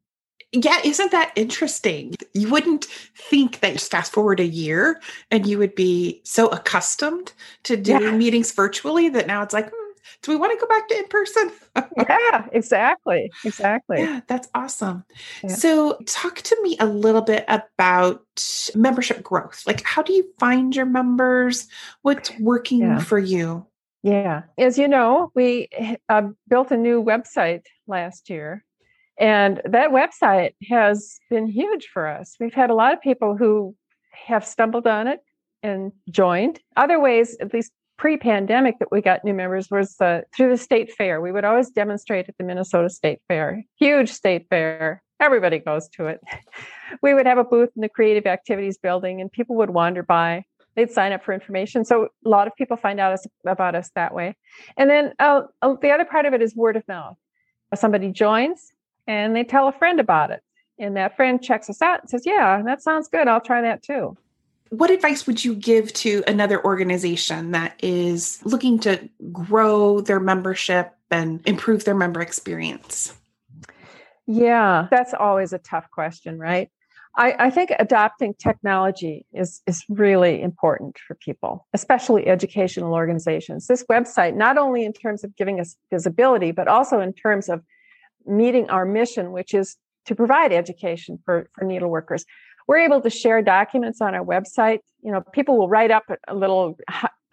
Yeah, 0.54 0.80
isn't 0.84 1.12
that 1.12 1.32
interesting? 1.36 2.16
You 2.34 2.50
wouldn't 2.50 2.86
think 2.86 3.62
that 3.62 3.74
just 3.74 3.92
fast 3.92 4.12
forward 4.12 4.40
a 4.40 4.46
year 4.46 5.02
and 5.30 5.48
you 5.48 5.58
would 5.58 5.76
be 5.76 6.22
so 6.26 6.48
accustomed 6.50 7.32
to 7.64 7.78
doing 7.78 8.02
yeah. 8.02 8.18
meetings 8.18 8.52
virtually 8.52 9.08
that 9.10 9.28
now 9.28 9.44
it's 9.44 9.54
like, 9.54 9.70
hmm, 9.70 9.92
do 10.22 10.32
we 10.32 10.38
want 10.38 10.52
to 10.52 10.60
go 10.60 10.68
back 10.68 10.88
to 10.90 10.98
in 10.98 11.08
person? 11.08 11.52
yeah, 11.98 12.48
exactly. 12.52 13.32
Exactly. 13.46 14.00
Yeah, 14.00 14.22
that's 14.28 14.50
awesome. 14.54 15.06
Yeah. 15.44 15.50
So, 15.50 15.98
talk 16.06 16.38
to 16.42 16.58
me 16.62 16.78
a 16.80 16.86
little 16.86 17.22
bit 17.22 17.46
about 17.48 18.26
membership 18.76 19.24
growth. 19.24 19.64
Like, 19.66 19.84
how 19.84 20.02
do 20.02 20.14
you 20.14 20.26
find 20.40 20.76
your 20.76 20.86
members? 20.86 21.68
What's 22.02 22.32
working 22.40 22.82
yeah. 22.82 23.00
for 23.00 23.20
you? 23.20 23.66
Yeah. 24.04 24.44
As 24.58 24.78
you 24.78 24.88
know, 24.88 25.32
we 25.36 25.70
uh, 26.10 26.30
built 26.48 26.72
a 26.72 26.78
new 26.78 27.04
website 27.04 27.64
last 27.88 28.30
year. 28.30 28.64
And 29.22 29.62
that 29.66 29.92
website 29.92 30.56
has 30.68 31.20
been 31.30 31.46
huge 31.46 31.88
for 31.94 32.08
us. 32.08 32.36
We've 32.40 32.56
had 32.56 32.72
a 32.72 32.74
lot 32.74 32.92
of 32.92 33.00
people 33.02 33.38
who 33.38 33.76
have 34.12 34.44
stumbled 34.44 34.88
on 34.88 35.08
it 35.08 35.20
and 35.62 35.92
joined. 36.10 36.60
Other 36.76 37.00
ways, 37.00 37.38
at 37.40 37.54
least 37.54 37.72
pre-pandemic, 38.00 38.80
that 38.80 38.92
we 38.92 39.00
got 39.00 39.24
new 39.24 39.36
members 39.36 39.70
was 39.70 39.96
uh, 40.02 40.22
through 40.36 40.50
the 40.50 40.58
state 40.58 40.92
fair. 40.92 41.22
We 41.22 41.32
would 41.32 41.46
always 41.46 41.70
demonstrate 41.70 42.30
at 42.30 42.38
the 42.40 42.44
Minnesota 42.44 42.90
State 42.90 43.20
Fair, 43.28 43.64
huge 43.78 44.10
state 44.10 44.48
fair. 44.50 45.04
Everybody 45.20 45.60
goes 45.60 45.88
to 45.90 46.08
it. 46.08 46.20
We 47.02 47.14
would 47.14 47.26
have 47.26 47.38
a 47.38 47.46
booth 47.46 47.70
in 47.78 47.82
the 47.82 47.88
Creative 47.88 48.26
Activities 48.26 48.78
Building, 48.78 49.22
and 49.22 49.32
people 49.32 49.56
would 49.56 49.70
wander 49.70 50.04
by. 50.04 50.44
They'd 50.76 50.92
sign 50.92 51.14
up 51.14 51.24
for 51.24 51.34
information. 51.34 51.86
So 51.86 52.10
a 52.26 52.30
lot 52.30 52.48
of 52.48 52.56
people 52.58 52.76
find 52.76 53.00
out 53.00 53.18
about 53.48 53.76
us 53.76 53.90
that 53.96 54.14
way. 54.14 54.36
And 54.76 54.90
then 54.90 55.14
uh, 55.18 55.44
uh, 55.62 55.76
the 55.82 55.92
other 55.92 56.04
part 56.04 56.26
of 56.26 56.34
it 56.34 56.42
is 56.42 56.54
word 56.54 56.76
of 56.76 56.86
mouth. 56.90 57.16
Somebody 57.74 58.12
joins 58.12 58.74
and 59.08 59.36
they 59.36 59.44
tell 59.44 59.68
a 59.68 59.72
friend 59.72 60.00
about 60.00 60.32
it, 60.32 60.42
and 60.80 60.96
that 60.98 61.16
friend 61.16 61.42
checks 61.42 61.70
us 61.70 61.82
out 61.82 62.02
and 62.02 62.10
says, 62.10 62.26
"Yeah, 62.26 62.62
that 62.64 62.82
sounds 62.82 63.08
good. 63.08 63.28
I'll 63.28 63.42
try 63.42 63.62
that 63.62 63.84
too." 63.84 64.18
what 64.72 64.90
advice 64.90 65.28
would 65.28 65.44
you 65.44 65.54
give 65.54 65.92
to 65.92 66.24
another 66.28 66.64
organization 66.64 67.52
that 67.52 67.78
is 67.84 68.40
looking 68.46 68.80
to 68.80 69.10
grow 69.32 70.00
their 70.00 70.20
membership 70.20 70.94
and 71.12 71.46
improve 71.46 71.84
their 71.84 71.94
member 71.94 72.22
experience? 72.22 73.14
Yeah, 74.28 74.88
that's 74.90 75.14
always 75.14 75.52
a 75.52 75.58
tough 75.58 75.92
question, 75.92 76.40
right? 76.40 76.70
I, 77.18 77.36
I, 77.38 77.50
think 77.50 77.74
adopting 77.78 78.34
technology 78.36 79.26
is, 79.34 79.62
is 79.68 79.84
really 79.90 80.42
important 80.42 80.98
for 81.06 81.16
people, 81.16 81.68
especially 81.74 82.28
educational 82.28 82.94
organizations. 82.94 83.68
This 83.68 83.84
website, 83.92 84.36
not 84.36 84.58
only 84.58 84.86
in 84.86 84.94
terms 84.94 85.26
of 85.26 85.36
giving 85.36 85.60
us 85.60 85.76
visibility, 85.92 86.52
but 86.52 86.70
also 86.70 87.02
in 87.02 87.12
terms 87.12 87.50
of 87.50 87.62
meeting 88.26 88.70
our 88.70 88.86
mission, 88.86 89.32
which 89.32 89.54
is 89.54 89.78
to 90.06 90.16
provide 90.16 90.52
education 90.52 91.20
for, 91.26 91.50
for 91.54 91.64
needle 91.66 91.90
workers 91.90 92.26
we're 92.68 92.78
able 92.78 93.02
to 93.02 93.10
share 93.10 93.42
documents 93.42 94.00
on 94.00 94.16
our 94.16 94.24
website. 94.24 94.80
You 95.02 95.12
know, 95.12 95.22
people 95.34 95.58
will 95.58 95.68
write 95.68 95.92
up 95.92 96.04
a 96.28 96.34
little 96.34 96.78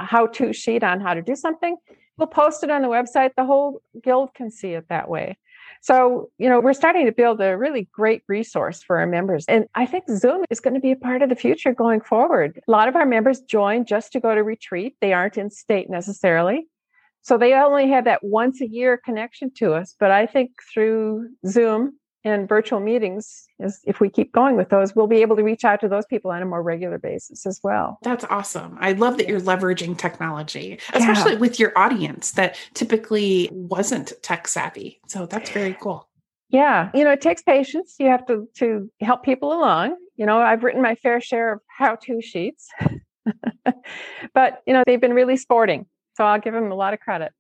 how 0.00 0.26
to 0.26 0.52
sheet 0.52 0.82
on 0.82 1.00
how 1.00 1.14
to 1.14 1.22
do 1.22 1.36
something. 1.36 1.76
We'll 2.16 2.26
post 2.26 2.64
it 2.64 2.70
on 2.70 2.82
the 2.82 2.88
website. 2.88 3.30
The 3.36 3.44
whole 3.44 3.80
guild 4.02 4.34
can 4.34 4.50
see 4.50 4.72
it 4.72 4.88
that 4.88 5.08
way. 5.08 5.38
So, 5.80 6.30
you 6.38 6.48
know, 6.48 6.58
we're 6.58 6.72
starting 6.72 7.06
to 7.06 7.12
build 7.12 7.40
a 7.40 7.56
really 7.56 7.88
great 7.92 8.22
resource 8.26 8.82
for 8.82 8.98
our 8.98 9.06
members. 9.06 9.44
And 9.46 9.66
I 9.76 9.86
think 9.86 10.08
Zoom 10.08 10.44
is 10.50 10.58
going 10.58 10.74
to 10.74 10.80
be 10.80 10.90
a 10.90 10.96
part 10.96 11.22
of 11.22 11.28
the 11.28 11.36
future 11.36 11.72
going 11.72 12.00
forward. 12.00 12.60
A 12.66 12.70
lot 12.70 12.88
of 12.88 12.96
our 12.96 13.06
members 13.06 13.40
join 13.42 13.84
just 13.84 14.10
to 14.12 14.20
go 14.20 14.34
to 14.34 14.42
retreat, 14.42 14.96
they 15.00 15.12
aren't 15.12 15.38
in 15.38 15.50
state 15.50 15.88
necessarily. 15.88 16.66
So 17.22 17.36
they 17.36 17.54
only 17.54 17.88
have 17.88 18.04
that 18.04 18.24
once 18.24 18.60
a 18.60 18.66
year 18.66 18.96
connection 18.96 19.52
to 19.56 19.74
us. 19.74 19.94
But 19.98 20.10
I 20.10 20.26
think 20.26 20.50
through 20.72 21.28
Zoom 21.46 21.98
and 22.24 22.48
virtual 22.48 22.80
meetings 22.80 23.46
is 23.60 23.80
if 23.84 24.00
we 24.00 24.08
keep 24.08 24.32
going 24.32 24.56
with 24.56 24.70
those 24.70 24.94
we'll 24.94 25.06
be 25.06 25.22
able 25.22 25.36
to 25.36 25.42
reach 25.42 25.64
out 25.64 25.80
to 25.80 25.88
those 25.88 26.04
people 26.06 26.30
on 26.30 26.42
a 26.42 26.46
more 26.46 26.62
regular 26.62 26.98
basis 26.98 27.46
as 27.46 27.60
well. 27.62 27.98
That's 28.02 28.24
awesome. 28.24 28.76
I 28.80 28.92
love 28.92 29.18
that 29.18 29.28
you're 29.28 29.40
leveraging 29.40 29.96
technology 29.98 30.78
especially 30.94 31.34
yeah. 31.34 31.38
with 31.38 31.60
your 31.60 31.76
audience 31.76 32.32
that 32.32 32.56
typically 32.74 33.48
wasn't 33.52 34.12
tech 34.22 34.48
savvy. 34.48 35.00
So 35.06 35.26
that's 35.26 35.50
very 35.50 35.76
cool. 35.80 36.08
Yeah. 36.50 36.90
You 36.94 37.04
know 37.04 37.12
it 37.12 37.20
takes 37.20 37.42
patience. 37.42 37.96
You 37.98 38.08
have 38.08 38.26
to 38.26 38.48
to 38.56 38.90
help 39.00 39.22
people 39.22 39.52
along. 39.52 39.96
You 40.16 40.26
know 40.26 40.38
i've 40.40 40.64
written 40.64 40.82
my 40.82 40.96
fair 40.96 41.20
share 41.20 41.52
of 41.52 41.60
how 41.68 41.96
to 41.96 42.20
sheets. 42.20 42.68
But 44.34 44.62
you 44.66 44.72
know 44.72 44.82
they've 44.86 45.00
been 45.00 45.14
really 45.14 45.36
sporting 45.36 45.86
so 46.18 46.24
i'll 46.24 46.40
give 46.40 46.52
them 46.52 46.70
a 46.70 46.74
lot 46.74 46.92
of 46.92 47.00
credit 47.00 47.32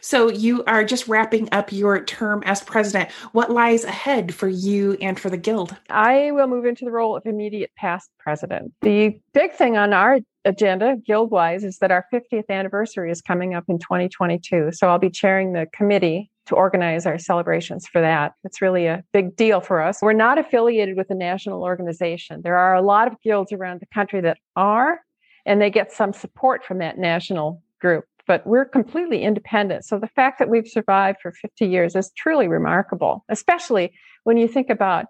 so 0.00 0.30
you 0.30 0.64
are 0.64 0.84
just 0.84 1.08
wrapping 1.08 1.48
up 1.52 1.72
your 1.72 2.04
term 2.04 2.42
as 2.46 2.62
president. 2.62 3.10
What 3.32 3.50
lies 3.50 3.84
ahead 3.84 4.34
for 4.34 4.48
you 4.48 4.96
and 5.00 5.18
for 5.18 5.30
the 5.30 5.36
guild? 5.36 5.76
I 5.88 6.30
will 6.32 6.46
move 6.46 6.64
into 6.64 6.84
the 6.84 6.90
role 6.90 7.16
of 7.16 7.26
immediate 7.26 7.70
past 7.76 8.10
president. 8.18 8.72
The 8.82 9.20
big 9.32 9.54
thing 9.54 9.76
on 9.76 9.92
our 9.92 10.20
agenda, 10.44 10.96
guild 11.06 11.30
wise, 11.30 11.64
is 11.64 11.78
that 11.78 11.90
our 11.90 12.06
50th 12.12 12.48
anniversary 12.48 13.10
is 13.10 13.20
coming 13.20 13.54
up 13.54 13.64
in 13.68 13.78
2022. 13.78 14.70
So 14.72 14.88
I'll 14.88 14.98
be 14.98 15.10
chairing 15.10 15.52
the 15.52 15.66
committee 15.72 16.30
to 16.46 16.54
organize 16.54 17.04
our 17.04 17.18
celebrations 17.18 17.86
for 17.86 18.00
that. 18.00 18.32
It's 18.42 18.62
really 18.62 18.86
a 18.86 19.04
big 19.12 19.36
deal 19.36 19.60
for 19.60 19.82
us. 19.82 20.00
We're 20.00 20.14
not 20.14 20.38
affiliated 20.38 20.96
with 20.96 21.10
a 21.10 21.14
national 21.14 21.62
organization. 21.62 22.40
There 22.42 22.56
are 22.56 22.74
a 22.74 22.80
lot 22.80 23.06
of 23.06 23.20
guilds 23.20 23.52
around 23.52 23.80
the 23.80 23.86
country 23.86 24.22
that 24.22 24.38
are, 24.56 25.00
and 25.44 25.60
they 25.60 25.68
get 25.68 25.92
some 25.92 26.14
support 26.14 26.64
from 26.64 26.78
that 26.78 26.96
national 26.96 27.62
group 27.80 28.04
but 28.28 28.46
we're 28.46 28.66
completely 28.66 29.22
independent. 29.22 29.86
So 29.86 29.98
the 29.98 30.06
fact 30.06 30.38
that 30.38 30.50
we've 30.50 30.68
survived 30.68 31.18
for 31.20 31.32
50 31.32 31.66
years 31.66 31.96
is 31.96 32.12
truly 32.16 32.46
remarkable, 32.46 33.24
especially 33.30 33.94
when 34.24 34.36
you 34.36 34.46
think 34.46 34.68
about 34.68 35.06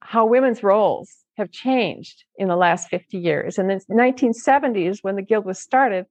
how 0.00 0.26
women's 0.26 0.62
roles 0.62 1.10
have 1.38 1.50
changed 1.50 2.24
in 2.36 2.48
the 2.48 2.56
last 2.56 2.88
50 2.90 3.16
years. 3.16 3.58
In 3.58 3.68
the 3.68 3.80
1970s, 3.90 4.98
when 5.00 5.16
the 5.16 5.22
Guild 5.22 5.46
was 5.46 5.58
started, 5.58 6.04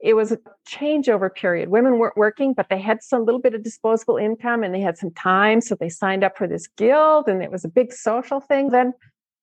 it 0.00 0.14
was 0.14 0.30
a 0.30 0.38
changeover 0.68 1.34
period. 1.34 1.70
Women 1.70 1.98
weren't 1.98 2.16
working, 2.16 2.52
but 2.52 2.68
they 2.68 2.80
had 2.80 3.02
some 3.02 3.24
little 3.24 3.40
bit 3.40 3.54
of 3.54 3.62
disposable 3.64 4.18
income 4.18 4.62
and 4.62 4.74
they 4.74 4.80
had 4.80 4.98
some 4.98 5.10
time. 5.12 5.62
So 5.62 5.74
they 5.74 5.88
signed 5.88 6.22
up 6.22 6.36
for 6.36 6.46
this 6.46 6.66
guild 6.76 7.28
and 7.28 7.42
it 7.42 7.50
was 7.50 7.64
a 7.64 7.68
big 7.68 7.92
social 7.92 8.40
thing. 8.40 8.70
Then 8.70 8.92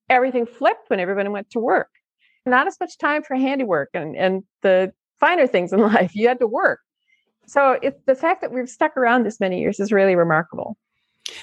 everything 0.10 0.46
flipped 0.46 0.90
when 0.90 1.00
everybody 1.00 1.30
went 1.30 1.50
to 1.52 1.60
work. 1.60 1.90
Not 2.46 2.68
as 2.68 2.78
much 2.80 3.00
time 3.00 3.24
for 3.24 3.36
handiwork 3.36 3.90
and, 3.94 4.16
and 4.16 4.44
the 4.62 4.94
finer 5.22 5.48
things 5.48 5.72
in 5.72 5.80
life. 5.94 6.14
You 6.14 6.28
had 6.28 6.40
to 6.40 6.48
work. 6.48 6.82
So 7.48 7.80
it, 7.82 8.06
the 8.06 8.16
fact 8.16 8.42
that 8.42 8.52
we've 8.52 8.70
stuck 8.70 8.98
around 8.98 9.24
this 9.24 9.40
many 9.40 9.62
years 9.62 9.80
is 9.80 9.94
really 9.94 10.16
remarkable. 10.16 10.78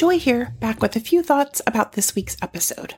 Joy 0.00 0.18
here, 0.18 0.54
back 0.60 0.80
with 0.80 0.96
a 0.96 1.00
few 1.00 1.22
thoughts 1.22 1.60
about 1.66 1.92
this 1.92 2.14
week's 2.14 2.38
episode. 2.40 2.94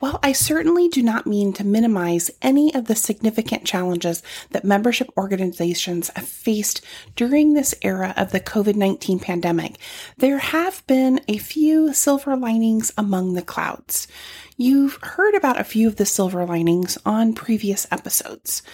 While 0.00 0.18
I 0.24 0.32
certainly 0.32 0.88
do 0.88 1.00
not 1.00 1.24
mean 1.24 1.52
to 1.52 1.64
minimize 1.64 2.32
any 2.42 2.74
of 2.74 2.86
the 2.86 2.96
significant 2.96 3.64
challenges 3.64 4.24
that 4.50 4.64
membership 4.64 5.08
organizations 5.16 6.10
have 6.16 6.26
faced 6.26 6.84
during 7.14 7.52
this 7.52 7.76
era 7.80 8.12
of 8.16 8.32
the 8.32 8.40
COVID 8.40 8.74
19 8.74 9.20
pandemic, 9.20 9.78
there 10.16 10.38
have 10.38 10.84
been 10.88 11.20
a 11.28 11.38
few 11.38 11.94
silver 11.94 12.34
linings 12.34 12.92
among 12.98 13.34
the 13.34 13.42
clouds. 13.42 14.08
You've 14.56 14.98
heard 15.00 15.36
about 15.36 15.60
a 15.60 15.64
few 15.64 15.86
of 15.86 15.94
the 15.94 16.04
silver 16.04 16.44
linings 16.44 16.98
on 17.06 17.34
previous 17.34 17.86
episodes. 17.92 18.64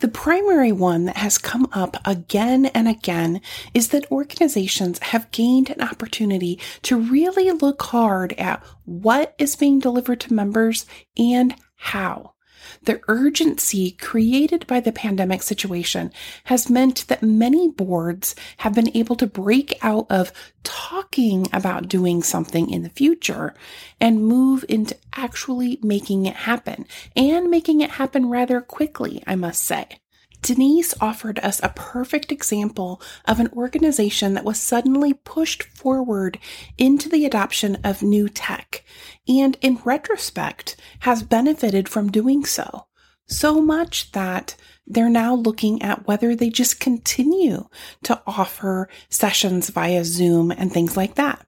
The 0.00 0.08
primary 0.08 0.72
one 0.72 1.04
that 1.04 1.18
has 1.18 1.36
come 1.36 1.68
up 1.72 1.96
again 2.06 2.66
and 2.66 2.88
again 2.88 3.42
is 3.74 3.88
that 3.88 4.10
organizations 4.10 4.98
have 5.00 5.30
gained 5.30 5.68
an 5.68 5.82
opportunity 5.82 6.58
to 6.82 6.96
really 6.96 7.50
look 7.50 7.82
hard 7.82 8.32
at 8.38 8.62
what 8.86 9.34
is 9.38 9.56
being 9.56 9.78
delivered 9.78 10.20
to 10.20 10.32
members 10.32 10.86
and 11.18 11.54
how. 11.76 12.32
The 12.82 13.00
urgency 13.08 13.92
created 13.92 14.66
by 14.66 14.80
the 14.80 14.92
pandemic 14.92 15.42
situation 15.42 16.12
has 16.44 16.70
meant 16.70 17.06
that 17.08 17.22
many 17.22 17.68
boards 17.68 18.34
have 18.58 18.74
been 18.74 18.94
able 18.96 19.16
to 19.16 19.26
break 19.26 19.78
out 19.82 20.06
of 20.10 20.32
talking 20.62 21.46
about 21.52 21.88
doing 21.88 22.22
something 22.22 22.70
in 22.70 22.82
the 22.82 22.88
future 22.90 23.54
and 24.00 24.24
move 24.24 24.64
into 24.68 24.96
actually 25.14 25.78
making 25.82 26.26
it 26.26 26.36
happen 26.36 26.86
and 27.16 27.50
making 27.50 27.80
it 27.80 27.92
happen 27.92 28.28
rather 28.28 28.60
quickly, 28.60 29.22
I 29.26 29.36
must 29.36 29.62
say. 29.62 30.00
Denise 30.42 30.94
offered 31.00 31.38
us 31.40 31.60
a 31.62 31.68
perfect 31.70 32.32
example 32.32 33.00
of 33.26 33.40
an 33.40 33.48
organization 33.52 34.34
that 34.34 34.44
was 34.44 34.58
suddenly 34.58 35.12
pushed 35.12 35.62
forward 35.62 36.38
into 36.78 37.08
the 37.08 37.24
adoption 37.26 37.76
of 37.84 38.02
new 38.02 38.28
tech, 38.28 38.84
and 39.28 39.56
in 39.60 39.80
retrospect 39.84 40.76
has 41.00 41.22
benefited 41.22 41.88
from 41.88 42.10
doing 42.10 42.44
so. 42.44 42.86
So 43.26 43.60
much 43.60 44.12
that 44.12 44.56
they're 44.86 45.08
now 45.08 45.34
looking 45.34 45.82
at 45.82 46.06
whether 46.08 46.34
they 46.34 46.50
just 46.50 46.80
continue 46.80 47.68
to 48.02 48.20
offer 48.26 48.88
sessions 49.08 49.70
via 49.70 50.04
Zoom 50.04 50.50
and 50.50 50.72
things 50.72 50.96
like 50.96 51.14
that. 51.14 51.46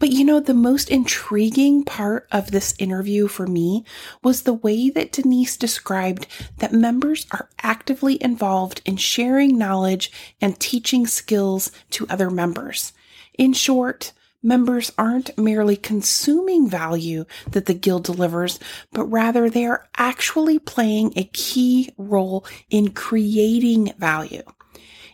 But 0.00 0.10
you 0.10 0.24
know, 0.24 0.38
the 0.38 0.54
most 0.54 0.90
intriguing 0.90 1.82
part 1.82 2.28
of 2.30 2.52
this 2.52 2.72
interview 2.78 3.26
for 3.26 3.48
me 3.48 3.84
was 4.22 4.42
the 4.42 4.52
way 4.52 4.90
that 4.90 5.10
Denise 5.10 5.56
described 5.56 6.28
that 6.58 6.72
members 6.72 7.26
are 7.32 7.48
actively 7.62 8.22
involved 8.22 8.80
in 8.84 8.96
sharing 8.96 9.58
knowledge 9.58 10.12
and 10.40 10.58
teaching 10.60 11.06
skills 11.06 11.72
to 11.90 12.06
other 12.08 12.30
members. 12.30 12.92
In 13.36 13.52
short, 13.52 14.12
members 14.40 14.92
aren't 14.96 15.36
merely 15.36 15.76
consuming 15.76 16.68
value 16.68 17.24
that 17.50 17.66
the 17.66 17.74
Guild 17.74 18.04
delivers, 18.04 18.60
but 18.92 19.04
rather 19.04 19.50
they 19.50 19.66
are 19.66 19.88
actually 19.96 20.60
playing 20.60 21.12
a 21.16 21.24
key 21.24 21.92
role 21.98 22.46
in 22.70 22.92
creating 22.92 23.92
value. 23.98 24.44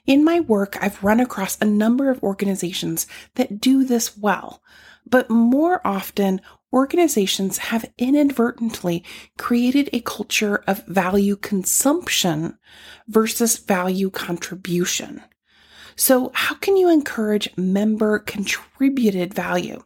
In 0.06 0.22
my 0.22 0.40
work, 0.40 0.76
I've 0.80 1.02
run 1.02 1.18
across 1.18 1.56
a 1.60 1.64
number 1.64 2.10
of 2.10 2.22
organizations 2.22 3.06
that 3.36 3.60
do 3.60 3.84
this 3.84 4.18
well, 4.18 4.62
but 5.06 5.30
more 5.30 5.80
often, 5.86 6.42
organizations 6.72 7.58
have 7.58 7.90
inadvertently 7.96 9.02
created 9.38 9.88
a 9.92 10.00
culture 10.00 10.56
of 10.66 10.84
value 10.86 11.36
consumption 11.36 12.58
versus 13.08 13.56
value 13.58 14.10
contribution. 14.10 15.22
So, 15.96 16.32
how 16.34 16.56
can 16.56 16.76
you 16.76 16.90
encourage 16.90 17.56
member 17.56 18.18
contributed 18.18 19.32
value? 19.32 19.84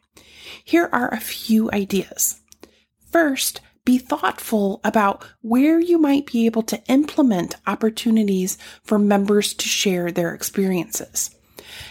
Here 0.65 0.89
are 0.93 1.13
a 1.13 1.21
few 1.21 1.71
ideas. 1.71 2.41
First, 3.13 3.61
be 3.89 3.97
thoughtful 3.97 4.83
about 4.85 5.25
where 5.41 5.81
you 5.81 5.97
might 5.97 6.27
be 6.27 6.45
able 6.45 6.61
to 6.61 6.79
implement 6.89 7.57
opportunities 7.67 8.59
for 8.85 8.99
members 8.99 9.55
to 9.55 9.67
share 9.67 10.13
their 10.13 10.35
experiences. 10.35 11.35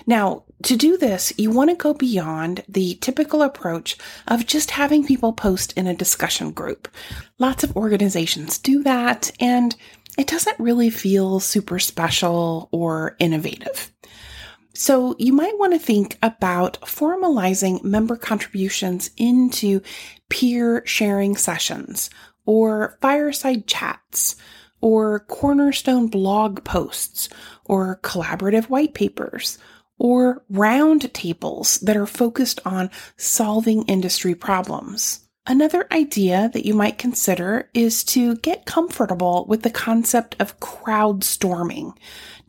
Now, 0.05 0.43
to 0.61 0.75
do 0.77 0.95
this, 0.97 1.33
you 1.39 1.49
want 1.49 1.71
to 1.71 1.75
go 1.75 1.95
beyond 1.95 2.63
the 2.69 2.99
typical 3.01 3.41
approach 3.41 3.97
of 4.27 4.45
just 4.45 4.69
having 4.69 5.07
people 5.07 5.33
post 5.33 5.73
in 5.73 5.87
a 5.87 5.95
discussion 5.95 6.51
group. 6.51 6.87
Lots 7.39 7.63
of 7.63 7.75
organizations 7.75 8.59
do 8.59 8.83
that, 8.83 9.31
and 9.39 9.75
it 10.19 10.27
doesn't 10.27 10.59
really 10.59 10.91
feel 10.91 11.39
super 11.39 11.79
special 11.79 12.69
or 12.71 13.15
innovative. 13.17 13.91
So 14.75 15.15
you 15.17 15.33
might 15.33 15.57
want 15.57 15.73
to 15.73 15.79
think 15.79 16.19
about 16.21 16.79
formalizing 16.81 17.83
member 17.83 18.15
contributions 18.15 19.09
into 19.17 19.81
peer 20.29 20.83
sharing 20.85 21.35
sessions 21.35 22.09
or 22.45 22.97
fireside 23.01 23.67
chats 23.67 24.35
or 24.81 25.21
cornerstone 25.21 26.07
blog 26.07 26.63
posts 26.63 27.29
or 27.65 27.99
collaborative 28.03 28.65
white 28.65 28.93
papers 28.93 29.57
or 29.97 30.43
round 30.49 31.11
tables 31.13 31.79
that 31.79 31.97
are 31.97 32.05
focused 32.05 32.59
on 32.65 32.89
solving 33.15 33.83
industry 33.83 34.35
problems. 34.35 35.26
Another 35.49 35.87
idea 35.93 36.49
that 36.53 36.65
you 36.65 36.73
might 36.73 36.97
consider 36.97 37.69
is 37.73 38.03
to 38.03 38.35
get 38.35 38.65
comfortable 38.65 39.45
with 39.47 39.61
the 39.63 39.69
concept 39.69 40.35
of 40.39 40.59
crowdstorming. 40.59 41.95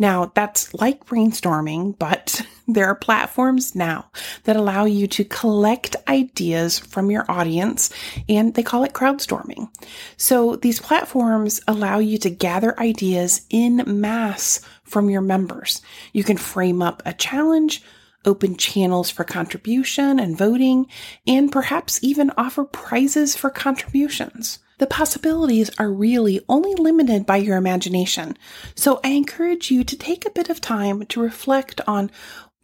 Now, 0.00 0.32
that's 0.34 0.74
like 0.74 1.06
brainstorming, 1.06 1.96
but 1.96 2.44
there 2.68 2.86
are 2.86 2.96
platforms 2.96 3.76
now 3.76 4.10
that 4.44 4.56
allow 4.56 4.84
you 4.84 5.06
to 5.06 5.24
collect 5.24 5.94
ideas 6.08 6.80
from 6.80 7.08
your 7.08 7.24
audience, 7.30 7.90
and 8.28 8.54
they 8.54 8.64
call 8.64 8.82
it 8.82 8.94
crowdstorming. 8.94 9.68
So 10.16 10.56
these 10.56 10.80
platforms 10.80 11.60
allow 11.68 12.00
you 12.00 12.18
to 12.18 12.30
gather 12.30 12.78
ideas 12.80 13.42
in 13.48 13.84
mass 13.86 14.60
from 14.82 15.08
your 15.08 15.22
members. 15.22 15.82
You 16.12 16.24
can 16.24 16.36
frame 16.36 16.82
up 16.82 17.02
a 17.06 17.12
challenge, 17.12 17.80
open 18.24 18.56
channels 18.56 19.10
for 19.10 19.24
contribution 19.24 20.18
and 20.18 20.36
voting, 20.36 20.86
and 21.26 21.52
perhaps 21.52 22.02
even 22.02 22.30
offer 22.36 22.64
prizes 22.64 23.36
for 23.36 23.50
contributions. 23.50 24.58
The 24.78 24.86
possibilities 24.86 25.70
are 25.78 25.90
really 25.90 26.40
only 26.48 26.74
limited 26.74 27.26
by 27.26 27.38
your 27.38 27.56
imagination, 27.56 28.36
so 28.76 29.00
I 29.02 29.08
encourage 29.08 29.70
you 29.70 29.82
to 29.82 29.96
take 29.96 30.24
a 30.24 30.30
bit 30.30 30.48
of 30.48 30.60
time 30.60 31.04
to 31.06 31.20
reflect 31.20 31.80
on 31.88 32.12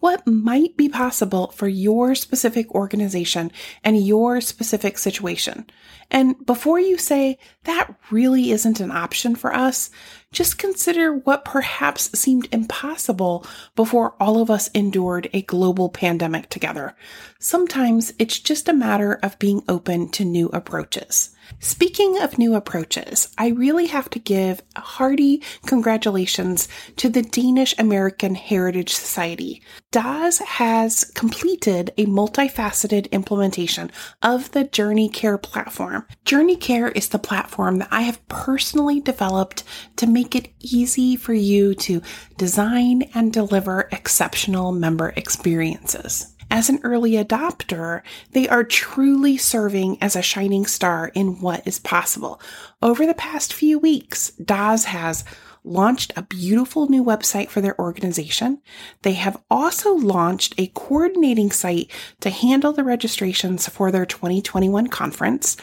what 0.04 0.26
might 0.26 0.76
be 0.76 0.86
possible 0.86 1.46
for 1.52 1.66
your 1.66 2.14
specific 2.14 2.70
organization 2.74 3.50
and 3.82 4.06
your 4.06 4.38
specific 4.38 4.98
situation. 4.98 5.64
And 6.10 6.44
before 6.44 6.78
you 6.78 6.98
say, 6.98 7.38
that 7.62 7.90
really 8.10 8.50
isn't 8.50 8.80
an 8.80 8.90
option 8.90 9.34
for 9.34 9.54
us, 9.54 9.88
just 10.30 10.58
consider 10.58 11.14
what 11.14 11.46
perhaps 11.46 12.10
seemed 12.20 12.48
impossible 12.52 13.46
before 13.76 14.14
all 14.20 14.42
of 14.42 14.50
us 14.50 14.68
endured 14.74 15.30
a 15.32 15.40
global 15.40 15.88
pandemic 15.88 16.50
together. 16.50 16.94
Sometimes 17.38 18.12
it's 18.18 18.38
just 18.38 18.68
a 18.68 18.74
matter 18.74 19.18
of 19.22 19.38
being 19.38 19.62
open 19.70 20.10
to 20.10 20.24
new 20.26 20.48
approaches. 20.48 21.33
Speaking 21.60 22.20
of 22.20 22.38
new 22.38 22.54
approaches, 22.54 23.28
I 23.38 23.48
really 23.48 23.86
have 23.86 24.10
to 24.10 24.18
give 24.18 24.62
hearty 24.76 25.42
congratulations 25.66 26.68
to 26.96 27.08
the 27.08 27.22
Danish 27.22 27.74
American 27.78 28.34
Heritage 28.34 28.92
Society. 28.92 29.62
DAS 29.90 30.38
has 30.38 31.04
completed 31.04 31.92
a 31.96 32.06
multifaceted 32.06 33.10
implementation 33.12 33.90
of 34.22 34.50
the 34.52 34.64
Journey 34.64 35.08
Care 35.08 35.38
platform. 35.38 36.06
Journey 36.24 36.56
Care 36.56 36.88
is 36.88 37.08
the 37.08 37.18
platform 37.18 37.78
that 37.78 37.88
I 37.90 38.02
have 38.02 38.26
personally 38.28 39.00
developed 39.00 39.64
to 39.96 40.06
make 40.06 40.34
it 40.34 40.52
easy 40.60 41.16
for 41.16 41.34
you 41.34 41.74
to 41.76 42.02
design 42.36 43.10
and 43.14 43.32
deliver 43.32 43.88
exceptional 43.92 44.72
member 44.72 45.10
experiences. 45.16 46.33
As 46.50 46.68
an 46.68 46.80
early 46.84 47.12
adopter, 47.12 48.02
they 48.32 48.48
are 48.48 48.64
truly 48.64 49.36
serving 49.36 49.98
as 50.00 50.14
a 50.14 50.22
shining 50.22 50.66
star 50.66 51.10
in 51.14 51.40
what 51.40 51.66
is 51.66 51.78
possible. 51.78 52.40
Over 52.82 53.06
the 53.06 53.14
past 53.14 53.52
few 53.52 53.78
weeks, 53.78 54.30
DAS 54.32 54.84
has 54.84 55.24
launched 55.64 56.12
a 56.14 56.22
beautiful 56.22 56.88
new 56.88 57.02
website 57.02 57.48
for 57.48 57.60
their 57.60 57.78
organization. 57.80 58.60
They 59.02 59.14
have 59.14 59.42
also 59.50 59.94
launched 59.94 60.54
a 60.58 60.66
coordinating 60.68 61.50
site 61.50 61.90
to 62.20 62.30
handle 62.30 62.72
the 62.72 62.84
registrations 62.84 63.66
for 63.68 63.90
their 63.90 64.04
2021 64.04 64.88
conference. 64.88 65.56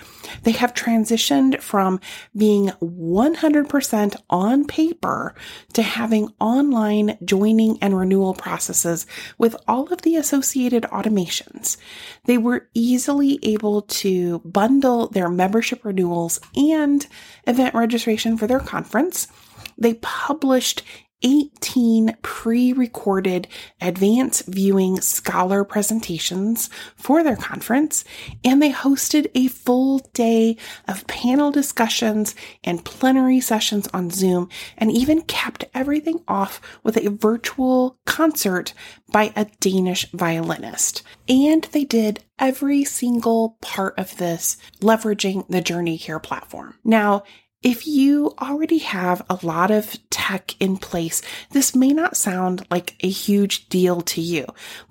They 0.44 0.52
have 0.52 0.74
transitioned 0.74 1.62
from 1.62 2.00
being 2.36 2.70
100% 2.82 4.16
on 4.30 4.66
paper 4.66 5.36
to 5.74 5.82
having 5.84 6.34
online 6.40 7.18
joining 7.24 7.78
and 7.82 7.98
renewal 7.98 8.34
processes 8.34 9.06
with 9.38 9.56
all 9.68 9.92
of 9.94 10.02
the 10.02 10.16
associated 10.16 10.84
automations. 10.84 11.78
They 12.26 12.38
were 12.38 12.68
easily 12.74 13.40
able 13.44 13.84
to 13.84 14.40
bundle 14.40 15.08
their 15.08 15.30
membership 15.30 15.86
renewals 15.86 16.40
and 16.56 17.06
event 17.46 17.76
registration 17.76 18.38
for 18.38 18.48
their 18.48 18.60
conference 18.60 19.28
they 19.78 19.96
published 19.96 20.84
18 21.24 22.16
pre 22.22 22.74
recorded 22.74 23.48
advanced 23.80 24.46
viewing 24.48 25.00
scholar 25.02 25.64
presentations 25.64 26.70
for 26.96 27.24
their 27.24 27.36
conference, 27.36 28.04
and 28.44 28.62
they 28.62 28.72
hosted 28.72 29.30
a 29.36 29.48
full 29.48 30.00
day 30.14 30.58
of 30.88 31.08
panel 31.08 31.52
discussions 31.52 32.36
and 32.64 32.86
plenary 32.86 33.40
sessions 33.40 33.88
on 33.94 34.10
Zoom, 34.10 34.50
and 34.78 34.92
even 34.92 35.22
capped 35.22 35.66
everything 35.74 36.22
off 36.28 36.62
with 36.84 36.98
a 36.98 37.10
virtual 37.10 37.98
concert 38.06 38.74
by 39.12 39.32
a 39.36 39.46
Danish 39.60 40.10
violinist. 40.12 41.04
And 41.28 41.64
they 41.72 41.84
did 41.84 42.24
every 42.40 42.84
single 42.84 43.58
part 43.62 43.98
of 44.00 44.18
this 44.18 44.58
leveraging 44.80 45.48
the 45.48 45.62
Journey 45.62 45.98
Care 45.98 46.20
platform. 46.20 46.76
Now, 46.84 47.24
if 47.64 47.86
you 47.86 48.34
already 48.40 48.80
have 48.80 49.24
a 49.30 49.38
lot 49.44 49.70
of 49.70 49.98
tech 50.10 50.56
in 50.60 50.78
place, 50.78 51.22
this 51.52 51.76
may 51.76 51.90
not 51.90 52.18
sound 52.18 52.66
like 52.72 52.96
a 53.02 53.10
huge 53.10 53.70
deal 53.70 54.02
to 54.02 54.20
you, 54.20 54.48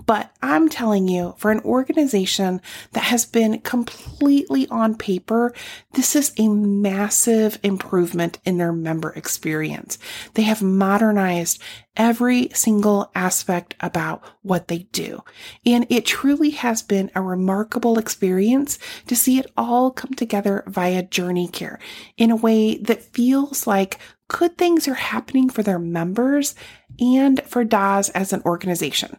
but 0.06 0.33
I'm 0.40 0.68
telling 0.68 1.09
you, 1.09 1.35
for 1.37 1.50
an 1.50 1.61
organization 1.61 2.61
that 2.92 3.04
has 3.04 3.26
been 3.26 3.61
completely 3.61 4.68
on 4.68 4.94
paper, 4.94 5.52
this 5.94 6.14
is 6.14 6.33
a 6.38 6.46
massive 6.46 7.59
improvement 7.64 8.38
in 8.44 8.59
their 8.59 8.72
member 8.72 9.11
experience. 9.11 9.98
They 10.35 10.42
have 10.42 10.62
modernized 10.62 11.61
every 12.00 12.48
single 12.54 13.10
aspect 13.14 13.74
about 13.80 14.24
what 14.40 14.68
they 14.68 14.78
do. 14.90 15.22
And 15.66 15.86
it 15.90 16.06
truly 16.06 16.48
has 16.48 16.80
been 16.80 17.10
a 17.14 17.20
remarkable 17.20 17.98
experience 17.98 18.78
to 19.06 19.14
see 19.14 19.38
it 19.38 19.52
all 19.54 19.90
come 19.90 20.14
together 20.14 20.64
via 20.66 21.02
Journey 21.02 21.46
Care 21.46 21.78
in 22.16 22.30
a 22.30 22.36
way 22.36 22.78
that 22.78 23.02
feels 23.02 23.66
like 23.66 23.98
good 24.28 24.56
things 24.56 24.88
are 24.88 24.94
happening 24.94 25.50
for 25.50 25.62
their 25.62 25.78
members 25.78 26.54
and 27.00 27.42
for 27.44 27.64
DAS 27.64 28.10
as 28.10 28.32
an 28.32 28.42
organization. 28.44 29.16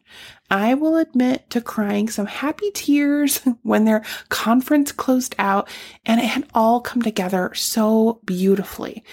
I 0.49 0.73
will 0.73 0.97
admit 0.97 1.49
to 1.51 1.61
crying 1.61 2.09
some 2.09 2.27
happy 2.27 2.71
tears 2.71 3.41
when 3.63 3.85
their 3.85 4.03
conference 4.29 4.91
closed 4.91 5.35
out 5.39 5.69
and 6.05 6.19
it 6.19 6.25
had 6.25 6.47
all 6.53 6.81
come 6.81 7.01
together 7.01 7.53
so 7.53 8.21
beautifully. 8.25 9.03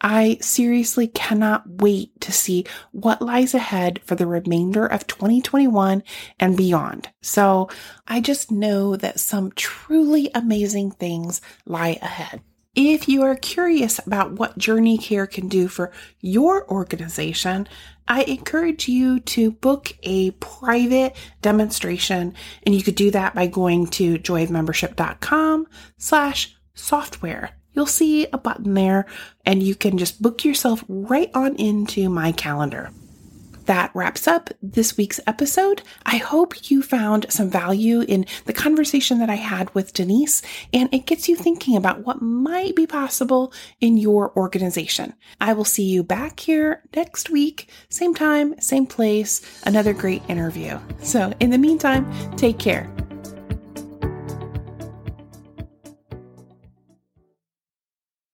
I 0.00 0.38
seriously 0.42 1.08
cannot 1.08 1.64
wait 1.66 2.20
to 2.20 2.32
see 2.32 2.66
what 2.92 3.22
lies 3.22 3.54
ahead 3.54 4.00
for 4.04 4.14
the 4.14 4.26
remainder 4.26 4.86
of 4.86 5.06
2021 5.06 6.02
and 6.38 6.56
beyond. 6.56 7.08
So 7.22 7.70
I 8.06 8.20
just 8.20 8.50
know 8.50 8.96
that 8.96 9.20
some 9.20 9.52
truly 9.52 10.30
amazing 10.34 10.90
things 10.90 11.40
lie 11.64 11.98
ahead. 12.02 12.42
If 12.76 13.08
you 13.08 13.22
are 13.22 13.36
curious 13.36 13.98
about 14.06 14.32
what 14.32 14.58
Journey 14.58 14.98
Care 14.98 15.26
can 15.26 15.48
do 15.48 15.66
for 15.66 15.92
your 16.20 16.70
organization, 16.70 17.66
I 18.06 18.24
encourage 18.24 18.86
you 18.86 19.20
to 19.20 19.50
book 19.50 19.96
a 20.02 20.32
private 20.32 21.16
demonstration 21.40 22.34
and 22.64 22.74
you 22.74 22.82
could 22.82 22.94
do 22.94 23.10
that 23.12 23.34
by 23.34 23.46
going 23.46 23.86
to 23.92 24.18
joyofmembership.com 24.18 25.66
slash 25.96 26.54
software. 26.74 27.52
You'll 27.72 27.86
see 27.86 28.26
a 28.30 28.36
button 28.36 28.74
there 28.74 29.06
and 29.46 29.62
you 29.62 29.74
can 29.74 29.96
just 29.96 30.20
book 30.20 30.44
yourself 30.44 30.84
right 30.86 31.30
on 31.34 31.56
into 31.56 32.10
my 32.10 32.30
calendar 32.32 32.90
that 33.66 33.90
wraps 33.94 34.26
up 34.26 34.50
this 34.62 34.96
week's 34.96 35.20
episode. 35.26 35.82
I 36.04 36.16
hope 36.16 36.70
you 36.70 36.82
found 36.82 37.26
some 37.28 37.50
value 37.50 38.00
in 38.00 38.26
the 38.46 38.52
conversation 38.52 39.18
that 39.18 39.30
I 39.30 39.34
had 39.34 39.72
with 39.74 39.92
Denise, 39.92 40.42
and 40.72 40.92
it 40.92 41.06
gets 41.06 41.28
you 41.28 41.36
thinking 41.36 41.76
about 41.76 42.04
what 42.04 42.22
might 42.22 42.74
be 42.74 42.86
possible 42.86 43.52
in 43.80 43.96
your 43.96 44.36
organization. 44.36 45.14
I 45.40 45.52
will 45.52 45.64
see 45.64 45.84
you 45.84 46.02
back 46.02 46.40
here 46.40 46.82
next 46.94 47.30
week, 47.30 47.70
same 47.88 48.14
time, 48.14 48.58
same 48.60 48.86
place, 48.86 49.60
another 49.64 49.92
great 49.92 50.22
interview. 50.28 50.78
So, 51.02 51.32
in 51.40 51.50
the 51.50 51.58
meantime, 51.58 52.10
take 52.36 52.58
care. 52.58 52.90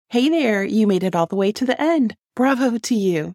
Hey 0.08 0.28
there, 0.28 0.64
you 0.64 0.88
made 0.88 1.04
it 1.04 1.14
all 1.14 1.26
the 1.26 1.36
way 1.36 1.52
to 1.52 1.64
the 1.64 1.80
end. 1.80 2.16
Bravo 2.34 2.78
to 2.78 2.94
you. 2.96 3.34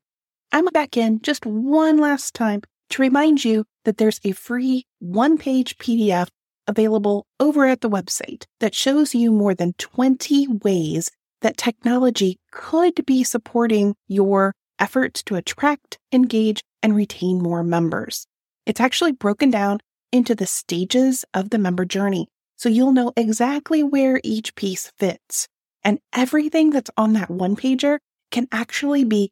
I'm 0.52 0.66
back 0.66 0.98
in 0.98 1.22
just 1.22 1.46
one 1.46 1.98
last 1.98 2.34
time 2.34 2.62
to 2.92 3.02
remind 3.02 3.44
you 3.44 3.66
that 3.84 3.98
there's 3.98 4.20
a 4.24 4.32
free 4.32 4.86
one 5.00 5.38
page 5.38 5.78
PDF 5.78 6.28
available 6.68 7.26
over 7.40 7.66
at 7.66 7.82
the 7.82 7.90
website 7.90 8.46
that 8.60 8.74
shows 8.74 9.14
you 9.14 9.32
more 9.32 9.54
than 9.54 9.74
20 9.74 10.48
ways 10.64 11.12
that 11.42 11.58
technology 11.58 12.40
could 12.52 13.06
be 13.06 13.24
supporting 13.24 13.96
your 14.08 14.54
efforts 14.80 15.24
to 15.24 15.36
attract, 15.36 16.00
engage, 16.12 16.62
and 16.82 16.96
retain 16.96 17.42
more 17.42 17.64
members. 17.64 18.26
It's 18.66 18.80
actually 18.80 19.12
broken 19.12 19.52
down 19.52 19.80
into 20.12 20.36
the 20.36 20.48
stages 20.48 21.26
of 21.34 21.50
the 21.50 21.58
member 21.58 21.86
journey, 21.86 22.28
so 22.56 22.70
you'll 22.70 22.94
know 22.94 23.14
exactly 23.16 23.84
where 23.84 24.22
each 24.24 24.56
piece 24.56 24.92
fits. 24.98 25.48
And 25.84 26.00
everything 26.14 26.72
that's 26.72 26.90
on 26.98 27.14
that 27.14 27.30
one 27.30 27.56
pager 27.56 28.00
can 28.32 28.48
actually 28.52 29.04
be 29.04 29.32